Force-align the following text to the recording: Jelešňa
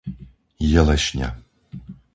Jelešňa 0.71 1.29